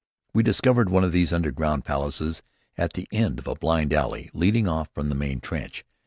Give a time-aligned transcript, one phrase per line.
[0.33, 2.41] We discovered one of these underground palaces
[2.75, 5.85] at the end of a blind alley leading off from the main trench.